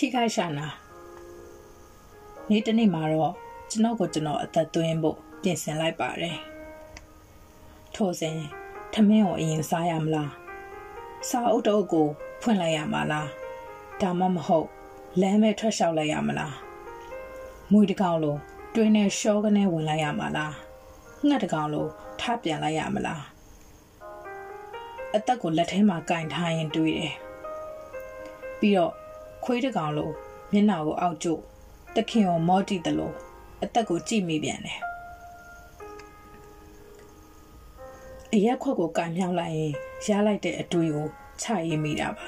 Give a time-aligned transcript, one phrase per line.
[0.00, 0.68] ထိခိုက်ရှာနာ
[2.50, 3.34] နေ့တနေ့မှာတော့
[3.70, 6.36] ကျွန်တော်ကိုကျွန်တော်အသက်သွင်းဖို့ပြင်ဆင်လိုက်ပါတယ်
[7.94, 8.38] ထို့စဉ်
[8.92, 10.32] ထမင်းကိုအရင်စားရမလား
[11.28, 12.06] စာအုပ်တော့ကို
[12.42, 13.28] ဖွင့်လိုက်ရမှာလား
[14.00, 14.68] ဒါမှမဟုတ်
[15.20, 16.54] လမ်းမဲ့ထွက်လျှောက်လိုက်ရမလား
[17.72, 18.36] မွေတကောင်လို
[18.74, 20.54] တွင်းနဲ့ရှောကနေဝင်လိုက်ရမှာလား
[21.26, 21.86] ငှက်တကောင်လို
[22.20, 23.22] ထပြန်လိုက်ရမလား
[25.14, 27.14] အသက်ကိုလက်ထဲမှာကင်ထားရင်တွေးတယ်
[28.60, 28.94] ပြီးတော့
[29.50, 30.10] ခွေးတကောင်လို
[30.52, 31.28] မျက်နှာကိုအောက်ကျ
[31.96, 33.14] တခင်ကိုမော့တီတလို့
[33.62, 34.80] အသက်ကိုကြည့်မိပြန်တယ်
[38.34, 39.72] အရက်ခွက်ကိုကန်မြောက်လိုက်ရင်
[40.06, 41.06] ရလိုက်တဲ့အတွေ့ကို
[41.42, 42.26] ချရေးမိတာပါ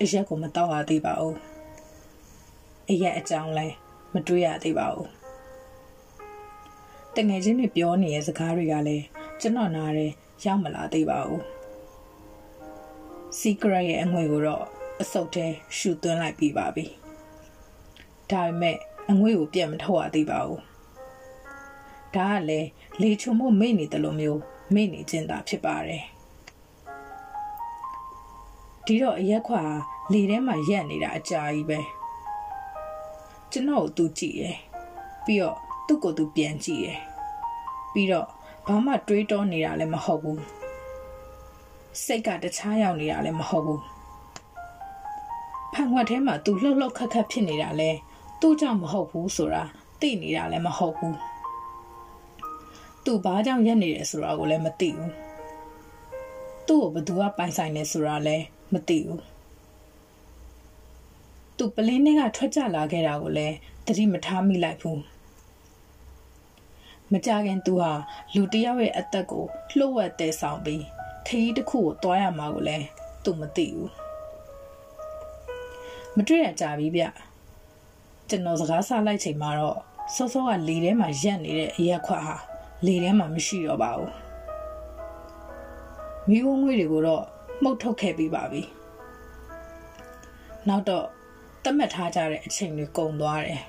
[0.00, 1.36] အရက်ကိုမတော့ရသေးပါဘူး
[2.90, 3.66] အရက်အကြောင်းလဲ
[4.12, 5.08] မတွေးရသေးပါဘူး
[7.16, 9.04] တငယ်ချင်းတွေပြောနေတဲ့စကားတွေကလည်း
[9.40, 10.06] ကျွန်တော်နားရဲ
[10.44, 11.42] ရောက်မလာသေးပါဘူး
[13.38, 15.46] secret ရဲ့အငွေကိုတော့ အစုပ်ထဲ
[15.76, 16.86] ရှူသွင်းလိုက်ပြီးပါပြီ
[18.30, 18.76] ဒါပေမဲ့
[19.10, 20.60] အငွေကိုပြန်မထုတ်ရသေးပါဘူး
[22.14, 22.68] ဒါကလည်း
[23.00, 24.40] လေချုံမို့မိတ်နေတယ်လို့မျိုး
[24.74, 26.04] မိတ်နေခြင်းသာဖြစ်ပါတယ်
[28.86, 29.62] ဒီတော့အရက်ခွာ
[30.12, 31.78] လေထဲမှာရက်နေတာအကြာကြီးပဲ
[33.50, 34.56] ကျွန်တော်ကိုသူကြည့်ရယ်
[35.24, 36.98] ပြီးတော့သူ့ကိုသူပြန်ကြည့်ရယ်
[37.92, 38.26] ပြီးတော့
[38.66, 40.42] ဘာမှတွေးတောနေတာလည်းမဟုတ်ဘူး
[42.04, 43.82] စိတ်ကတခြားရောက်နေတာလည်းမဟုတ်ဘူး
[45.72, 47.90] ဖန်ခွက်ထဲမှာသူလှုပ်လှုပ်ခက်ခက်ဖြစ်နေတာလဲ
[48.40, 49.64] သူ့ကြောင့်မဟုတ်ဘူးဆိုတာ
[50.00, 51.16] သိနေတာလည်းမဟုတ်ဘူး
[53.04, 55.12] သူဘာကြောင့်ရက်နေတယ်ဆိုတာကိုလည်းမသိဘူး
[56.68, 59.22] သူ့ကိုဘသူကပိုင်ဆိုင်နေဆိုတာလည်းမသိဘူး
[61.56, 63.54] သူပလင်းထဲကထွက်ကြလာခဲ့တာကိုလည်း
[63.86, 65.00] သတိမထားမိလိုက်ဘူး
[67.12, 67.92] မကြခင်သူဟာ
[68.34, 69.44] လူတယောက်ရဲ့အသက်ကို
[69.76, 70.84] လှုပ်ဝက်တဲ့ဆောင်ပြီး
[71.26, 72.86] ခရီးတစ်ခုကိုတွားရမှာကိုလည်း
[73.24, 73.90] သူမသိဘူး
[76.16, 77.04] မတွေ့ရကြပြီဗျ
[78.28, 79.78] ကျွန်တော်စကားဆလိုက်ချိန်မှာတော့
[80.14, 82.36] စောစောကလေထဲမှာရက်နေတဲ့အရက်ခွက်ဟာ
[82.86, 84.12] လေထဲမှာမရှိတော့ပါဘူး
[86.28, 87.24] မိဝငွေတွေကိုတော့
[87.62, 88.62] မှုတ်ထုတ်ခဲ့ပြီးပါပြီ
[90.68, 91.06] နောက်တော့
[91.64, 93.62] တတ်မှတ်ထားကြတဲ့အချိန်တွေကုန်သွားတယ်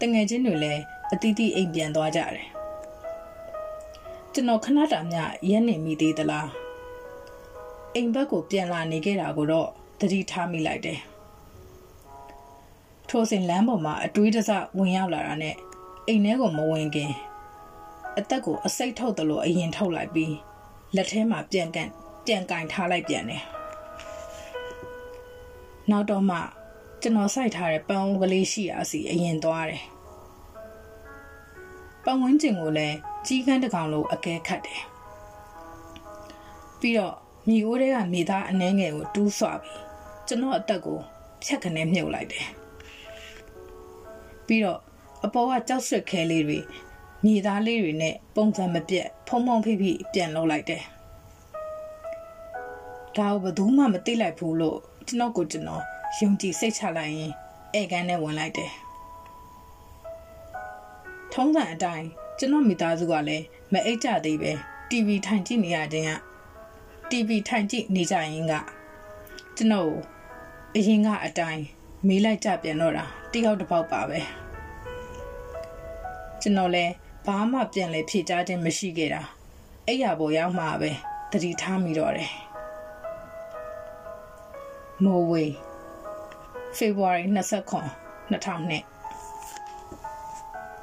[0.00, 0.82] တငယ်ချင်းတွေလည်း
[1.12, 2.48] အတီးတီးအိမ်ပြန်သွားကြတယ်
[4.32, 5.18] ကျွန်တော်ခဏတာမြ
[5.50, 6.48] ရက်နေမိသေးသလား
[7.94, 9.70] အိမ်ဘက်ကိုပြန်လာနေခဲ့တာကိုတော့
[10.00, 11.00] သတိထားမိလိုက်တယ်
[13.08, 15.56] ထိုစဉ်လမ်းပေါ်မှာအတွေးတစဝင်ရောက်လာတာနဲ့
[16.06, 17.12] အိမ်ထဲကိုမဝင်ခင်
[18.18, 20.34] အသက်ကိုအစိတ်ထုတ်တယ်လို့အရင်ထုတ်လိုက်ပြီး
[20.96, 21.88] လက်ထဲမှာပြန်ကန်
[22.26, 23.42] ပြန်ကင်ထားလိုက်ပြန်တယ်
[25.90, 26.38] နောက်တော့မှ
[27.02, 29.82] ကျွန်တော်စိုက်ထားတဲ့ပန်းကလေးရှိရာစီအရင်သွားတယ်
[32.04, 34.82] ပတ်ဝန်းကျင်ကိုလည်းကြီးကန်းတကောင်လိုအကဲခတ်တယ်
[36.80, 37.16] ပြီးတော့
[37.48, 39.87] မြေအိုးတွေကမြေသားအနှဲငယ်ကိုတူးဆွပြီး
[40.28, 40.98] ကျွန်တော်အသက်ကို
[41.44, 42.46] ဖြတ်ခနဲမြုပ်လိုက်တယ်
[44.46, 44.80] ပြီးတော့
[45.24, 46.58] အပေါ်ကကြောက်ဆွတ်ခဲလေးတွေ
[47.24, 50.82] မြေသားလေးတွေနဲ့ပုံစံမပြတ်ဖုံဖုံဖိဖိပြန်လုပ်လိုက်တယ်
[53.16, 55.82] ဒါကိုဘယ်သူမှမသိလိုက်ဘူးလို့ကျွန်တော်ကိုကျွန်တော်
[56.18, 57.32] ယုံကြည်စိတ်ချလိုက်ရင်
[57.78, 58.70] ဧကန်နဲ့ဝင်လိုက်တယ်
[61.32, 62.06] ထုံးစံအတိုင်း
[62.38, 64.52] ကျွန်တော်မိသားစုကလည်းမအိတ်ကြသေးပဲ
[64.90, 66.12] TV ထိုင်ကြည့်နေရခြင်းက
[67.10, 68.54] TV ထိုင်ကြည့်နေကြရင်က
[69.56, 69.90] ကျွန်တော်
[70.76, 71.64] အရင်ကအတိုင်း
[72.06, 74.20] မေးလိုက်ကြပြန်တော့တာတယောက်တစ်ပေါက်ပါပဲ
[76.40, 76.92] ကျွန်တော်လည်း
[77.26, 79.22] ဘာမှပြန်လဲဖြေကြားခြင်းမရှိခဲ့တာ
[79.86, 80.90] အဲ့ရပေါ်ရောက်မှပဲ
[81.32, 82.32] တတိထားမိတော့တယ်
[85.04, 85.52] မိုးဝေး
[86.76, 87.34] ဖေဖော်ဝါရီ29
[88.30, 88.82] 2000နှစ်